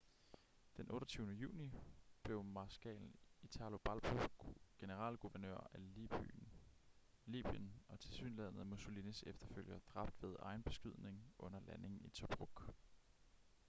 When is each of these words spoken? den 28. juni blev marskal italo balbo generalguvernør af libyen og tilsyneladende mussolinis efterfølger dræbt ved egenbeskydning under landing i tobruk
den 0.77 0.89
28. 0.91 1.31
juni 1.41 1.71
blev 2.23 2.43
marskal 2.43 3.11
italo 3.41 3.77
balbo 3.77 4.21
generalguvernør 4.79 5.67
af 5.73 5.79
libyen 7.25 7.79
og 7.87 7.99
tilsyneladende 7.99 8.65
mussolinis 8.65 9.23
efterfølger 9.27 9.79
dræbt 9.93 10.23
ved 10.23 10.35
egenbeskydning 10.39 11.33
under 11.39 11.59
landing 11.59 12.05
i 12.05 12.09
tobruk 12.09 12.73